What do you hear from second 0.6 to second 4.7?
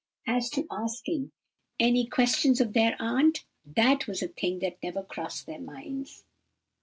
asking any questions of their aunt, that was a thing